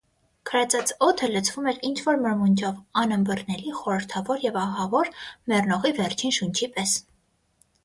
Քարացած 0.51 0.93
օդը 1.07 1.27
լցվում 1.33 1.67
էր 1.71 1.77
ինչ-որ 1.89 2.17
մրմունջով 2.23 2.79
անըմբռնելի, 3.03 3.75
խորհրդավոր 3.83 4.43
և 4.47 4.59
ահավոր, 4.65 5.15
մեռնողի 5.55 5.95
վերջին 6.03 6.37
շունչի 6.41 6.75
պես: 6.81 6.99